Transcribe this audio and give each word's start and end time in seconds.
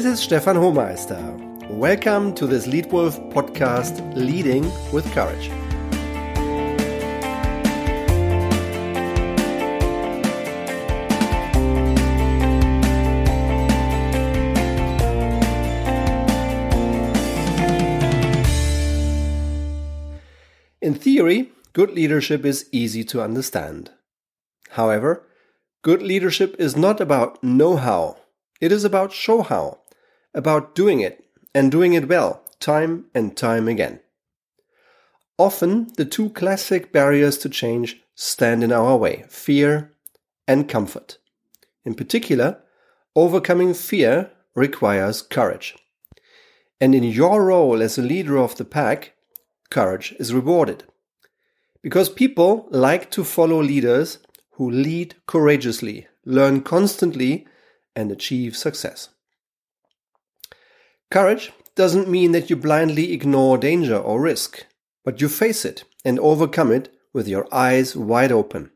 This 0.00 0.18
is 0.18 0.20
Stefan 0.20 0.56
Hohmeister. 0.56 1.68
Welcome 1.68 2.34
to 2.36 2.46
this 2.46 2.66
Leadwolf 2.66 3.20
podcast, 3.34 4.00
Leading 4.16 4.62
with 4.94 5.04
Courage. 5.12 5.50
In 20.80 20.94
theory, 20.94 21.52
good 21.74 21.90
leadership 21.90 22.46
is 22.46 22.70
easy 22.72 23.04
to 23.04 23.20
understand. 23.20 23.90
However, 24.70 25.26
good 25.82 26.00
leadership 26.00 26.56
is 26.58 26.74
not 26.74 27.02
about 27.02 27.44
know 27.44 27.76
how, 27.76 28.16
it 28.62 28.72
is 28.72 28.84
about 28.84 29.12
show 29.12 29.42
how, 29.42 29.80
about 30.34 30.74
doing 30.74 31.00
it 31.00 31.24
and 31.54 31.70
doing 31.70 31.94
it 31.94 32.08
well, 32.08 32.44
time 32.60 33.06
and 33.14 33.36
time 33.36 33.68
again. 33.68 34.00
Often, 35.38 35.92
the 35.96 36.04
two 36.04 36.30
classic 36.30 36.92
barriers 36.92 37.38
to 37.38 37.48
change 37.48 38.02
stand 38.14 38.62
in 38.62 38.72
our 38.72 38.96
way 38.96 39.24
fear 39.28 39.92
and 40.46 40.68
comfort. 40.68 41.18
In 41.84 41.94
particular, 41.94 42.62
overcoming 43.16 43.72
fear 43.72 44.30
requires 44.54 45.22
courage. 45.22 45.76
And 46.80 46.94
in 46.94 47.04
your 47.04 47.44
role 47.44 47.82
as 47.82 47.98
a 47.98 48.02
leader 48.02 48.36
of 48.36 48.56
the 48.56 48.64
pack, 48.64 49.14
courage 49.70 50.14
is 50.18 50.34
rewarded. 50.34 50.84
Because 51.82 52.08
people 52.08 52.66
like 52.70 53.10
to 53.12 53.24
follow 53.24 53.62
leaders 53.62 54.18
who 54.52 54.70
lead 54.70 55.14
courageously, 55.26 56.06
learn 56.26 56.60
constantly, 56.60 57.46
and 57.96 58.12
achieve 58.12 58.56
success. 58.56 59.08
Courage 61.10 61.52
doesn't 61.74 62.08
mean 62.08 62.32
that 62.32 62.50
you 62.50 62.56
blindly 62.56 63.12
ignore 63.12 63.58
danger 63.58 63.96
or 63.96 64.20
risk, 64.20 64.66
but 65.04 65.20
you 65.20 65.28
face 65.28 65.64
it 65.64 65.84
and 66.04 66.18
overcome 66.20 66.70
it 66.70 66.92
with 67.12 67.26
your 67.26 67.52
eyes 67.52 67.96
wide 67.96 68.30
open. 68.30 68.70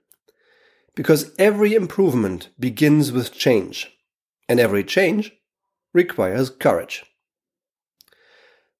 Because 0.96 1.32
every 1.38 1.74
improvement 1.74 2.48
begins 2.58 3.12
with 3.12 3.32
change, 3.32 3.92
and 4.48 4.58
every 4.58 4.84
change 4.84 5.32
requires 5.92 6.50
courage. 6.50 7.04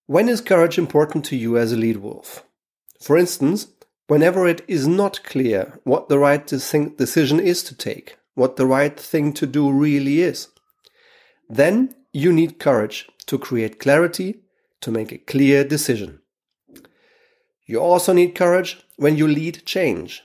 When 0.07 0.29
is 0.29 0.41
courage 0.41 0.79
important 0.79 1.25
to 1.27 1.37
you 1.37 1.57
as 1.57 1.73
a 1.73 1.77
lead 1.77 1.99
wolf? 1.99 2.45
For 3.01 3.17
instance, 3.17 3.69
whenever 4.07 4.47
it 4.47 4.63
is 4.69 4.87
not 4.87 5.25
clear 5.25 5.79
what 5.85 6.09
the 6.09 6.19
right 6.19 6.45
decision 6.47 7.41
is 7.41 7.63
to 7.65 7.75
take, 7.75 8.17
what 8.35 8.57
the 8.57 8.67
right 8.67 8.99
thing 8.99 9.33
to 9.35 9.47
do 9.47 9.71
really 9.71 10.21
is, 10.21 10.49
then 11.49 11.95
you 12.15 12.33
need 12.33 12.61
courage 12.61 13.09
to 13.27 13.39
create 13.39 13.81
clarity, 13.81 14.45
to 14.81 14.93
make 14.93 15.11
a 15.11 15.19
clear 15.19 15.65
decision. 15.65 16.21
You 17.67 17.81
also 17.81 18.13
need 18.13 18.37
courage 18.37 18.79
when 18.97 19.17
you 19.17 19.27
lead 19.27 19.67
change, 19.67 20.23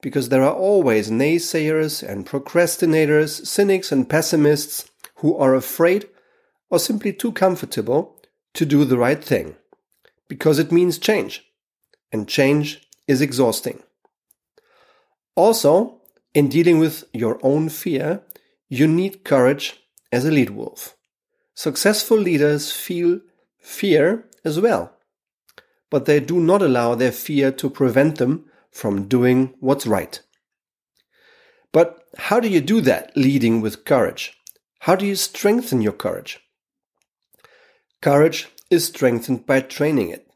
because 0.00 0.28
there 0.28 0.44
are 0.44 0.54
always 0.54 1.10
naysayers 1.10 2.08
and 2.08 2.24
procrastinators, 2.24 3.44
cynics 3.44 3.90
and 3.90 4.08
pessimists 4.08 4.88
who 5.16 5.36
are 5.36 5.56
afraid 5.56 6.08
or 6.70 6.78
simply 6.78 7.12
too 7.12 7.32
comfortable 7.32 8.22
to 8.54 8.64
do 8.64 8.84
the 8.84 8.98
right 8.98 9.22
thing 9.22 9.56
because 10.28 10.60
it 10.60 10.70
means 10.70 10.98
change 10.98 11.44
and 12.12 12.28
change 12.28 12.86
is 13.08 13.20
exhausting. 13.20 13.82
Also, 15.34 16.00
in 16.34 16.48
dealing 16.48 16.78
with 16.78 17.04
your 17.12 17.40
own 17.42 17.68
fear, 17.68 18.22
you 18.68 18.86
need 18.86 19.24
courage 19.24 19.80
as 20.12 20.24
a 20.24 20.30
lead 20.30 20.50
wolf. 20.50 20.97
Successful 21.58 22.16
leaders 22.16 22.70
feel 22.70 23.18
fear 23.58 24.24
as 24.44 24.60
well, 24.60 24.92
but 25.90 26.04
they 26.04 26.20
do 26.20 26.38
not 26.38 26.62
allow 26.62 26.94
their 26.94 27.10
fear 27.10 27.50
to 27.50 27.68
prevent 27.68 28.18
them 28.18 28.44
from 28.70 29.08
doing 29.08 29.52
what's 29.58 29.84
right. 29.84 30.20
But 31.72 32.04
how 32.16 32.38
do 32.38 32.48
you 32.48 32.60
do 32.60 32.80
that 32.82 33.10
leading 33.16 33.60
with 33.60 33.84
courage? 33.84 34.38
How 34.82 34.94
do 34.94 35.04
you 35.04 35.16
strengthen 35.16 35.82
your 35.82 35.94
courage? 35.94 36.38
Courage 38.00 38.46
is 38.70 38.84
strengthened 38.84 39.44
by 39.44 39.62
training 39.62 40.10
it, 40.10 40.30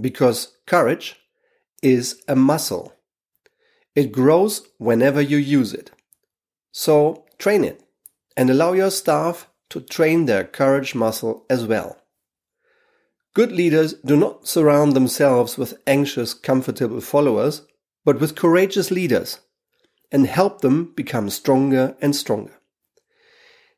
because 0.00 0.56
courage 0.66 1.20
is 1.84 2.20
a 2.26 2.34
muscle. 2.34 2.92
It 3.94 4.10
grows 4.10 4.66
whenever 4.78 5.20
you 5.20 5.36
use 5.36 5.72
it. 5.72 5.92
So 6.72 7.26
train 7.38 7.62
it 7.62 7.80
and 8.36 8.50
allow 8.50 8.72
your 8.72 8.90
staff 8.90 9.48
to 9.70 9.80
train 9.80 10.26
their 10.26 10.44
courage 10.44 10.94
muscle 10.94 11.44
as 11.48 11.64
well. 11.64 11.98
Good 13.34 13.50
leaders 13.50 13.94
do 14.04 14.16
not 14.16 14.46
surround 14.46 14.92
themselves 14.92 15.58
with 15.58 15.78
anxious, 15.86 16.34
comfortable 16.34 17.00
followers, 17.00 17.62
but 18.04 18.20
with 18.20 18.36
courageous 18.36 18.90
leaders 18.90 19.40
and 20.12 20.26
help 20.26 20.60
them 20.60 20.92
become 20.94 21.28
stronger 21.28 21.96
and 22.00 22.14
stronger. 22.14 22.60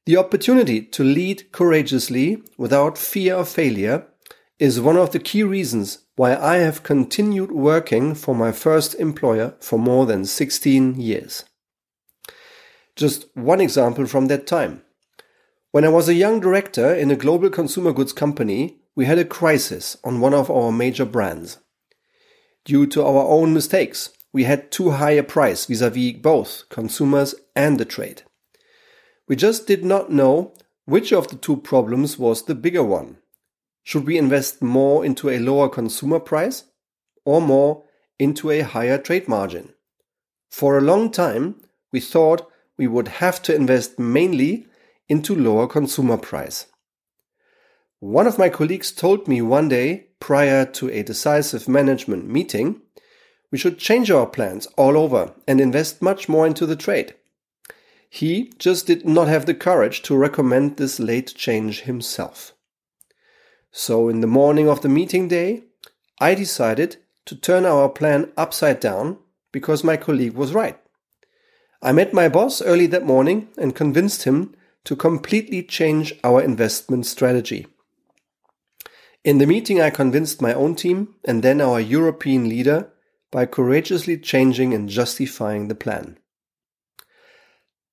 The 0.05 0.19
opportunity 0.19 0.83
to 0.83 1.03
lead 1.03 1.51
courageously 1.51 2.43
without 2.59 2.99
fear 2.99 3.35
of 3.37 3.49
failure 3.49 4.07
is 4.59 4.81
one 4.81 4.97
of 4.97 5.13
the 5.13 5.19
key 5.19 5.43
reasons 5.43 6.05
why 6.17 6.37
I 6.37 6.57
have 6.57 6.83
continued 6.83 7.51
working 7.51 8.15
for 8.15 8.35
my 8.35 8.53
first 8.53 8.95
employer 8.97 9.55
for 9.61 9.79
more 9.79 10.07
than 10.07 10.25
16 10.25 11.01
years. 11.01 11.45
Just 12.95 13.27
one 13.35 13.61
example 13.61 14.07
from 14.07 14.27
that 14.27 14.47
time. 14.47 14.83
When 15.77 15.85
I 15.85 15.91
was 15.91 16.09
a 16.09 16.15
young 16.15 16.41
director 16.41 16.95
in 16.95 17.11
a 17.11 17.17
global 17.17 17.51
consumer 17.51 17.93
goods 17.93 18.15
company, 18.15 18.79
we 18.95 19.05
had 19.05 19.19
a 19.19 19.27
crisis 19.27 19.99
on 20.03 20.21
one 20.21 20.33
of 20.33 20.51
our 20.51 20.73
major 20.73 21.05
brands. 21.05 21.59
Due 22.65 22.87
to 22.87 23.05
our 23.05 23.27
own 23.29 23.53
mistakes, 23.53 24.09
we 24.33 24.45
had 24.45 24.71
too 24.71 24.93
high 24.93 25.11
a 25.11 25.23
price 25.23 25.67
vis-à-vis 25.67 26.15
both 26.15 26.63
consumers 26.71 27.35
and 27.55 27.79
the 27.79 27.85
trade. 27.85 28.23
We 29.29 29.37
just 29.37 29.67
did 29.67 29.85
not 29.85 30.11
know 30.11 30.55
which 30.87 31.13
of 31.13 31.29
the 31.29 31.37
two 31.37 31.59
problems 31.59 32.19
was 32.19 32.47
the 32.47 32.55
bigger 32.55 32.83
one. 32.83 33.19
Should 33.83 34.07
we 34.07 34.17
invest 34.17 34.63
more 34.63 35.05
into 35.05 35.29
a 35.29 35.39
lower 35.39 35.69
consumer 35.69 36.21
price 36.21 36.65
or 37.27 37.43
more 37.43 37.85
into 38.19 38.51
a 38.51 38.63
higher 38.63 38.97
trade 38.97 39.29
margin? 39.29 39.75
For 40.51 40.79
a 40.79 40.89
long 40.91 41.11
time, 41.11 41.57
we 41.93 42.01
thought 42.01 42.51
we 42.79 42.87
would 42.87 43.09
have 43.21 43.43
to 43.43 43.55
invest 43.55 43.99
mainly 43.99 44.69
into 45.09 45.35
lower 45.35 45.67
consumer 45.67 46.17
price. 46.17 46.67
One 48.01 48.27
of 48.27 48.39
my 48.39 48.49
colleagues 48.49 48.93
told 48.93 49.27
me 49.27 49.41
one 49.41 49.69
day 49.69 50.09
prior 50.21 50.65
to 50.65 50.91
a 50.91 51.03
decisive 51.03 51.69
management 51.69 52.29
meeting, 52.29 52.83
we 53.51 53.59
should 53.59 53.79
change 53.79 54.11
our 54.11 54.27
plans 54.27 54.67
all 54.77 54.97
over 54.97 55.33
and 55.47 55.61
invest 55.61 56.03
much 56.03 56.29
more 56.29 56.47
into 56.47 56.67
the 56.67 56.77
trade. 56.77 57.15
He 58.11 58.53
just 58.59 58.87
did 58.87 59.07
not 59.07 59.29
have 59.29 59.47
the 59.47 59.55
courage 59.55 60.03
to 60.03 60.17
recommend 60.17 60.77
this 60.77 60.99
late 60.99 61.35
change 61.35 61.83
himself. 61.83 62.53
So, 63.71 64.09
in 64.09 64.21
the 64.21 64.27
morning 64.27 64.69
of 64.69 64.81
the 64.81 64.89
meeting 64.89 65.29
day, 65.29 65.65
I 66.19 66.35
decided 66.35 66.97
to 67.27 67.37
turn 67.37 67.67
our 67.67 67.89
plan 67.89 68.33
upside 68.37 68.81
down 68.81 69.19
because 69.53 69.85
my 69.85 69.97
colleague 69.97 70.33
was 70.33 70.55
right. 70.55 70.79
I 71.83 71.93
met 71.93 72.15
my 72.15 72.29
boss 72.29 72.63
early 72.63 72.87
that 72.89 73.05
morning 73.05 73.49
and 73.59 73.75
convinced 73.77 74.25
him 74.25 74.56
to 74.87 74.97
completely 74.97 75.65
change 75.65 76.15
our 76.23 76.41
investment 76.41 77.05
strategy. 77.05 77.67
In 79.25 79.39
the 79.39 79.47
meeting, 79.47 79.81
I 79.81 79.91
convinced 79.91 80.41
my 80.41 80.55
own 80.55 80.77
team 80.77 81.17
and 81.25 81.43
then 81.43 81.61
our 81.61 81.81
European 81.81 82.49
leader 82.49 82.93
by 83.33 83.47
courageously 83.47 84.19
changing 84.19 84.73
and 84.73 84.89
justifying 84.89 85.67
the 85.67 85.75
plan. 85.75 86.19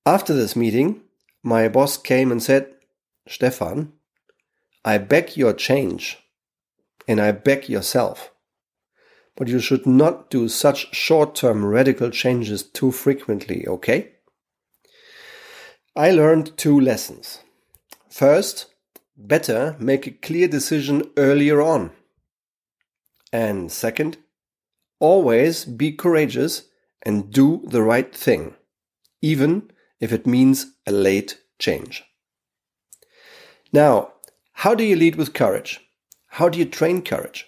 After 0.06 0.32
this 0.32 0.54
meeting, 0.54 1.02
my 1.42 1.66
boss 1.66 1.96
came 1.96 2.30
and 2.30 2.40
said, 2.40 2.72
Stefan, 3.26 3.92
I 4.84 4.98
beg 4.98 5.36
your 5.36 5.52
change 5.52 6.18
and 7.08 7.20
I 7.20 7.32
beg 7.32 7.68
yourself. 7.68 8.30
But 9.34 9.48
you 9.48 9.58
should 9.58 9.84
not 9.84 10.30
do 10.30 10.48
such 10.48 10.94
short 10.94 11.34
term 11.34 11.64
radical 11.64 12.10
changes 12.10 12.62
too 12.62 12.92
frequently, 12.92 13.66
okay? 13.66 14.13
I 15.96 16.10
learned 16.10 16.56
two 16.56 16.80
lessons. 16.80 17.38
First, 18.08 18.66
better 19.16 19.76
make 19.78 20.08
a 20.08 20.10
clear 20.10 20.48
decision 20.48 21.04
earlier 21.16 21.62
on. 21.62 21.92
And 23.32 23.70
second, 23.70 24.16
always 24.98 25.64
be 25.64 25.92
courageous 25.92 26.62
and 27.02 27.30
do 27.30 27.62
the 27.66 27.82
right 27.82 28.12
thing, 28.12 28.54
even 29.22 29.70
if 30.00 30.12
it 30.12 30.26
means 30.26 30.66
a 30.84 30.90
late 30.90 31.38
change. 31.60 32.02
Now, 33.72 34.14
how 34.52 34.74
do 34.74 34.82
you 34.82 34.96
lead 34.96 35.14
with 35.14 35.32
courage? 35.32 35.80
How 36.26 36.48
do 36.48 36.58
you 36.58 36.64
train 36.64 37.02
courage? 37.02 37.46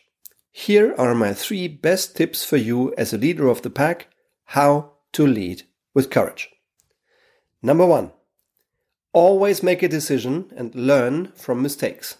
Here 0.52 0.94
are 0.96 1.16
my 1.16 1.34
three 1.34 1.66
best 1.66 2.16
tips 2.16 2.44
for 2.44 2.56
you 2.56 2.94
as 2.96 3.12
a 3.12 3.18
leader 3.18 3.48
of 3.48 3.62
the 3.62 3.70
pack 3.70 4.06
how 4.44 4.92
to 5.14 5.26
lead 5.26 5.64
with 5.94 6.10
courage. 6.10 6.48
Number 7.60 7.84
one, 7.84 8.12
Always 9.16 9.62
make 9.62 9.82
a 9.82 9.88
decision 9.88 10.52
and 10.54 10.74
learn 10.74 11.32
from 11.36 11.62
mistakes. 11.62 12.18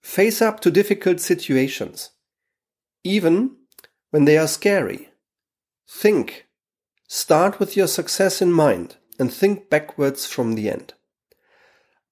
Face 0.00 0.40
up 0.40 0.60
to 0.60 0.70
difficult 0.70 1.18
situations, 1.18 2.10
even 3.02 3.56
when 4.10 4.24
they 4.24 4.38
are 4.38 4.46
scary. 4.46 5.08
Think. 5.88 6.46
Start 7.08 7.58
with 7.58 7.76
your 7.76 7.88
success 7.88 8.40
in 8.40 8.52
mind 8.52 8.94
and 9.18 9.34
think 9.34 9.68
backwards 9.68 10.26
from 10.26 10.54
the 10.54 10.70
end. 10.70 10.94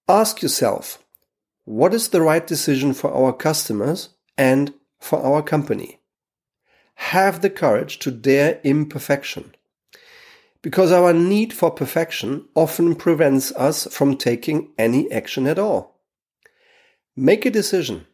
Ask 0.08 0.42
yourself, 0.42 0.98
what 1.64 1.94
is 1.94 2.08
the 2.08 2.20
right 2.20 2.44
decision 2.44 2.94
for 2.94 3.14
our 3.14 3.32
customers 3.32 4.08
and 4.36 4.74
for 4.98 5.22
our 5.22 5.40
company? 5.40 6.00
Have 6.96 7.42
the 7.42 7.50
courage 7.50 8.00
to 8.00 8.10
dare 8.10 8.58
imperfection 8.64 9.54
because 10.64 10.90
our 10.90 11.12
need 11.12 11.52
for 11.52 11.70
perfection 11.70 12.48
often 12.54 12.94
prevents 12.94 13.52
us 13.52 13.86
from 13.94 14.16
taking 14.16 14.70
any 14.78 15.12
action 15.12 15.46
at 15.46 15.58
all. 15.58 16.00
Make 17.14 17.44
a 17.44 17.50
decision. 17.50 18.06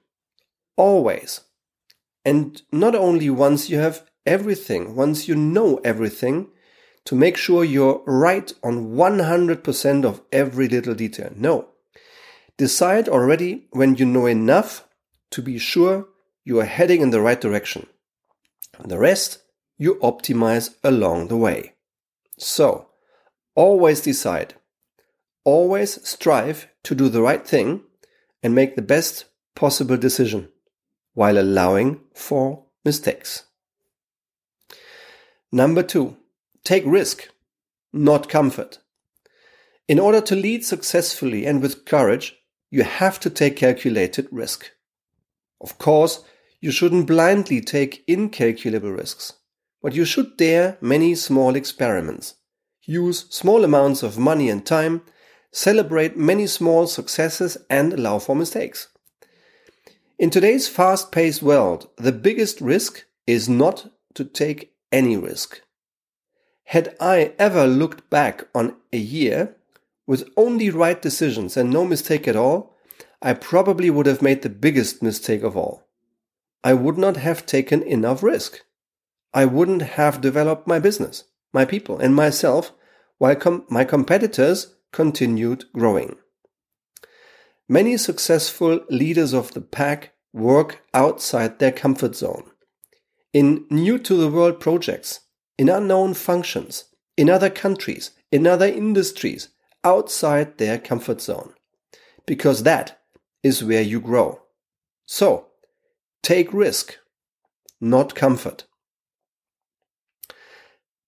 Always. 0.76 1.42
And 2.24 2.60
not 2.72 2.96
only 2.96 3.30
once 3.30 3.70
you 3.70 3.78
have 3.78 4.04
everything, 4.26 4.96
once 4.96 5.28
you 5.28 5.36
know 5.36 5.76
everything, 5.84 6.48
to 7.04 7.14
make 7.14 7.36
sure 7.36 7.62
you're 7.62 8.02
right 8.04 8.52
on 8.64 8.96
100% 8.96 10.04
of 10.04 10.20
every 10.32 10.66
little 10.66 10.96
detail. 10.96 11.30
No. 11.36 11.68
Decide 12.56 13.08
already 13.08 13.68
when 13.70 13.94
you 13.94 14.06
know 14.06 14.26
enough 14.26 14.88
to 15.30 15.40
be 15.40 15.56
sure 15.56 16.08
you 16.44 16.58
are 16.58 16.64
heading 16.64 17.00
in 17.00 17.10
the 17.10 17.20
right 17.20 17.40
direction. 17.40 17.86
The 18.84 18.98
rest 18.98 19.38
you 19.78 20.00
optimize 20.02 20.74
along 20.82 21.28
the 21.28 21.36
way. 21.36 21.74
So, 22.40 22.88
always 23.54 24.00
decide. 24.00 24.54
Always 25.44 26.06
strive 26.08 26.68
to 26.84 26.94
do 26.94 27.10
the 27.10 27.20
right 27.20 27.46
thing 27.46 27.82
and 28.42 28.54
make 28.54 28.76
the 28.76 28.82
best 28.82 29.26
possible 29.54 29.98
decision 29.98 30.48
while 31.12 31.38
allowing 31.38 32.00
for 32.14 32.64
mistakes. 32.82 33.44
Number 35.52 35.82
two, 35.82 36.16
take 36.64 36.84
risk, 36.86 37.28
not 37.92 38.30
comfort. 38.30 38.78
In 39.86 39.98
order 39.98 40.22
to 40.22 40.36
lead 40.36 40.64
successfully 40.64 41.44
and 41.44 41.60
with 41.60 41.84
courage, 41.84 42.36
you 42.70 42.84
have 42.84 43.20
to 43.20 43.28
take 43.28 43.56
calculated 43.56 44.28
risk. 44.30 44.70
Of 45.60 45.76
course, 45.76 46.24
you 46.60 46.70
shouldn't 46.70 47.06
blindly 47.06 47.60
take 47.60 48.02
incalculable 48.06 48.92
risks. 48.92 49.34
But 49.82 49.94
you 49.94 50.04
should 50.04 50.36
dare 50.36 50.76
many 50.80 51.14
small 51.14 51.56
experiments. 51.56 52.34
Use 52.84 53.26
small 53.30 53.64
amounts 53.64 54.02
of 54.02 54.18
money 54.18 54.50
and 54.50 54.64
time, 54.64 55.02
celebrate 55.52 56.16
many 56.16 56.46
small 56.46 56.86
successes 56.86 57.56
and 57.68 57.92
allow 57.92 58.18
for 58.18 58.36
mistakes. 58.36 58.88
In 60.18 60.28
today's 60.30 60.68
fast 60.68 61.12
paced 61.12 61.42
world, 61.42 61.88
the 61.96 62.12
biggest 62.12 62.60
risk 62.60 63.04
is 63.26 63.48
not 63.48 63.90
to 64.14 64.24
take 64.24 64.74
any 64.92 65.16
risk. 65.16 65.62
Had 66.64 66.94
I 67.00 67.32
ever 67.38 67.66
looked 67.66 68.10
back 68.10 68.46
on 68.54 68.76
a 68.92 68.98
year 68.98 69.56
with 70.06 70.28
only 70.36 70.70
right 70.70 71.00
decisions 71.00 71.56
and 71.56 71.70
no 71.70 71.84
mistake 71.84 72.28
at 72.28 72.36
all, 72.36 72.76
I 73.22 73.32
probably 73.34 73.90
would 73.90 74.06
have 74.06 74.22
made 74.22 74.42
the 74.42 74.48
biggest 74.48 75.02
mistake 75.02 75.42
of 75.42 75.56
all. 75.56 75.88
I 76.62 76.74
would 76.74 76.98
not 76.98 77.16
have 77.16 77.46
taken 77.46 77.82
enough 77.82 78.22
risk. 78.22 78.60
I 79.32 79.44
wouldn't 79.44 79.82
have 79.82 80.20
developed 80.20 80.66
my 80.66 80.78
business, 80.78 81.24
my 81.52 81.64
people, 81.64 81.98
and 81.98 82.14
myself 82.14 82.72
while 83.18 83.36
com- 83.36 83.64
my 83.68 83.84
competitors 83.84 84.74
continued 84.92 85.64
growing. 85.72 86.16
Many 87.68 87.96
successful 87.96 88.80
leaders 88.88 89.32
of 89.32 89.52
the 89.52 89.60
pack 89.60 90.12
work 90.32 90.82
outside 90.94 91.58
their 91.58 91.70
comfort 91.70 92.16
zone, 92.16 92.50
in 93.32 93.66
new 93.70 93.98
to 93.98 94.16
the 94.16 94.30
world 94.30 94.58
projects, 94.58 95.20
in 95.58 95.68
unknown 95.68 96.14
functions, 96.14 96.84
in 97.16 97.30
other 97.30 97.50
countries, 97.50 98.10
in 98.32 98.46
other 98.46 98.66
industries, 98.66 99.50
outside 99.84 100.58
their 100.58 100.78
comfort 100.78 101.20
zone. 101.20 101.52
Because 102.26 102.62
that 102.62 103.00
is 103.42 103.62
where 103.62 103.82
you 103.82 104.00
grow. 104.00 104.40
So, 105.06 105.46
take 106.22 106.52
risk, 106.52 106.98
not 107.80 108.14
comfort. 108.14 108.64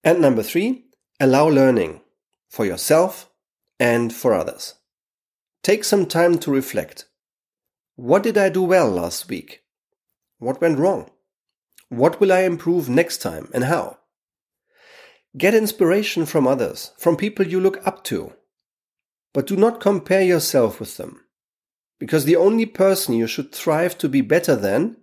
And 0.04 0.20
number 0.20 0.42
three, 0.42 0.86
allow 1.20 1.48
learning 1.48 2.00
for 2.48 2.66
yourself 2.66 3.30
and 3.78 4.12
for 4.12 4.34
others. 4.34 4.74
Take 5.62 5.84
some 5.84 6.06
time 6.06 6.38
to 6.38 6.50
reflect. 6.50 7.06
What 7.94 8.22
did 8.22 8.36
I 8.36 8.48
do 8.48 8.62
well 8.62 8.90
last 8.90 9.28
week? 9.28 9.62
What 10.38 10.60
went 10.60 10.78
wrong? 10.78 11.10
What 11.88 12.20
will 12.20 12.32
I 12.32 12.40
improve 12.40 12.88
next 12.88 13.18
time 13.18 13.48
and 13.54 13.64
how? 13.64 13.98
Get 15.36 15.54
inspiration 15.54 16.26
from 16.26 16.46
others, 16.46 16.92
from 16.98 17.16
people 17.16 17.46
you 17.46 17.60
look 17.60 17.86
up 17.86 18.02
to. 18.04 18.32
But 19.32 19.46
do 19.46 19.56
not 19.56 19.80
compare 19.80 20.22
yourself 20.22 20.80
with 20.80 20.96
them. 20.96 21.20
Because 21.98 22.24
the 22.24 22.36
only 22.36 22.66
person 22.66 23.14
you 23.14 23.26
should 23.26 23.54
strive 23.54 23.96
to 23.98 24.08
be 24.08 24.20
better 24.20 24.56
than 24.56 24.96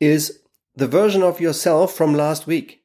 is 0.00 0.40
the 0.74 0.88
version 0.88 1.22
of 1.22 1.40
yourself 1.40 1.94
from 1.94 2.12
last 2.12 2.46
week. 2.46 2.82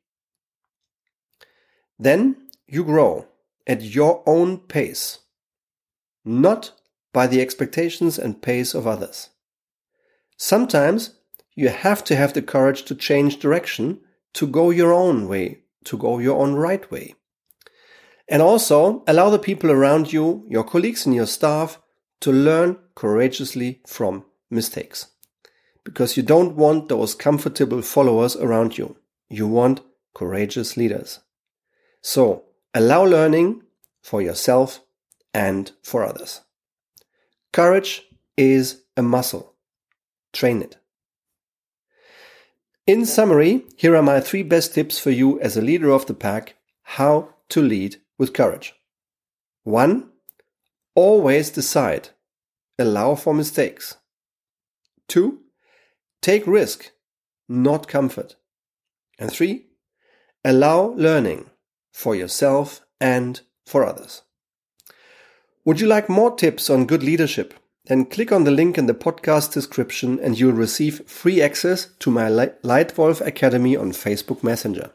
Then 2.02 2.48
you 2.68 2.84
grow 2.84 3.28
at 3.68 3.84
your 3.84 4.24
own 4.26 4.58
pace, 4.58 5.20
not 6.26 6.72
by 7.14 7.28
the 7.28 7.40
expectations 7.40 8.18
and 8.18 8.42
pace 8.42 8.74
of 8.74 8.88
others. 8.88 9.30
Sometimes 10.36 11.20
you 11.54 11.70
have 11.70 12.04
to 12.06 12.16
have 12.16 12.34
the 12.34 12.42
courage 12.42 12.86
to 12.86 12.96
change 12.96 13.38
direction, 13.38 14.00
to 14.34 14.48
go 14.48 14.72
your 14.72 14.92
own 14.92 15.28
way, 15.28 15.60
to 15.84 15.96
go 15.96 16.18
your 16.18 16.40
own 16.40 16.56
right 16.56 16.90
way. 16.90 17.14
And 18.28 18.42
also 18.42 19.04
allow 19.06 19.30
the 19.30 19.38
people 19.38 19.70
around 19.70 20.12
you, 20.12 20.44
your 20.50 20.64
colleagues 20.64 21.06
and 21.06 21.14
your 21.14 21.28
staff, 21.28 21.80
to 22.22 22.32
learn 22.32 22.80
courageously 22.96 23.82
from 23.86 24.26
mistakes. 24.50 25.12
Because 25.84 26.18
you 26.18 26.24
don't 26.24 26.56
want 26.56 26.90
those 26.90 27.14
comfortable 27.14 27.84
followers 27.84 28.36
around 28.36 28.80
you. 28.80 28.96
You 29.30 29.48
want 29.48 29.82
courageous 30.16 30.76
leaders. 30.76 31.20
So 32.02 32.44
allow 32.74 33.04
learning 33.04 33.64
for 34.02 34.22
yourself 34.22 34.82
and 35.34 35.72
for 35.84 36.04
others. 36.04 36.42
Courage 37.54 38.04
is 38.38 38.84
a 38.98 39.02
muscle. 39.02 39.54
Train 40.34 40.62
it. 40.62 40.78
In 42.88 43.06
summary, 43.06 43.64
here 43.78 43.96
are 43.96 44.02
my 44.02 44.20
three 44.20 44.44
best 44.44 44.74
tips 44.74 45.00
for 45.00 45.12
you 45.12 45.40
as 45.40 45.56
a 45.56 45.62
leader 45.62 45.92
of 45.92 46.08
the 46.08 46.14
pack 46.14 46.56
how 46.84 47.36
to 47.50 47.62
lead 47.62 47.98
with 48.18 48.34
courage. 48.34 48.74
1. 49.64 50.10
Always 50.96 51.52
decide. 51.52 52.10
Allow 52.80 53.16
for 53.16 53.34
mistakes. 53.34 53.98
2. 55.08 55.40
Take 56.22 56.48
risk, 56.48 56.92
not 57.48 57.88
comfort. 57.88 58.36
And 59.20 59.32
3. 59.32 59.68
Allow 60.44 60.96
learning 60.98 61.51
for 61.92 62.16
yourself 62.16 62.86
and 63.00 63.42
for 63.66 63.86
others. 63.86 64.24
Would 65.66 65.80
you 65.80 65.88
like 65.88 66.10
more 66.10 66.36
tips 66.36 66.70
on 66.70 66.88
good 66.88 67.04
leadership? 67.04 67.54
Then 67.86 68.06
click 68.06 68.32
on 68.32 68.44
the 68.44 68.52
link 68.52 68.78
in 68.78 68.86
the 68.86 68.94
podcast 68.94 69.54
description 69.54 70.20
and 70.20 70.40
you'll 70.40 70.54
receive 70.54 71.08
free 71.08 71.42
access 71.42 71.88
to 72.00 72.12
my 72.12 72.30
Lightwolf 72.30 73.26
Academy 73.26 73.76
on 73.76 73.92
Facebook 73.92 74.44
Messenger. 74.44 74.92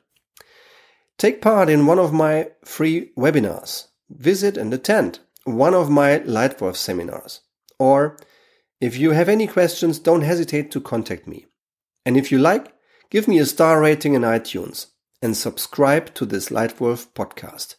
Take 1.18 1.40
part 1.40 1.68
in 1.68 1.86
one 1.86 1.98
of 1.98 2.12
my 2.12 2.50
free 2.64 3.12
webinars. 3.16 3.88
Visit 4.10 4.56
and 4.56 4.72
attend 4.72 5.20
one 5.44 5.74
of 5.74 5.90
my 5.90 6.20
Lightwolf 6.20 6.76
seminars. 6.76 7.40
Or 7.78 8.16
if 8.80 8.96
you 8.98 9.12
have 9.12 9.28
any 9.28 9.46
questions, 9.46 9.98
don't 9.98 10.22
hesitate 10.22 10.70
to 10.72 10.80
contact 10.80 11.26
me. 11.26 11.46
And 12.04 12.16
if 12.16 12.30
you 12.30 12.38
like, 12.38 12.72
give 13.10 13.26
me 13.26 13.38
a 13.38 13.46
star 13.46 13.80
rating 13.80 14.14
in 14.14 14.22
iTunes 14.22 14.86
and 15.22 15.36
subscribe 15.36 16.14
to 16.14 16.26
this 16.26 16.48
Lightwolf 16.48 17.08
podcast. 17.14 17.76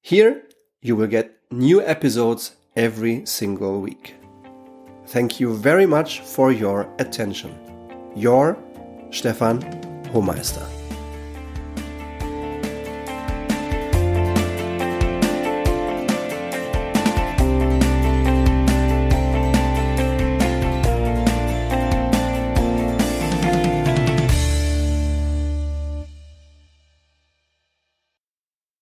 Here 0.00 0.42
you 0.80 0.96
will 0.96 1.06
get 1.06 1.36
new 1.50 1.82
episodes 1.82 2.56
every 2.76 3.26
single 3.26 3.80
week. 3.80 4.14
Thank 5.08 5.40
you 5.40 5.54
very 5.54 5.86
much 5.86 6.20
for 6.20 6.52
your 6.52 6.88
attention. 6.98 7.54
Your 8.14 8.56
Stefan 9.10 9.60
Hohmeister. 10.12 10.85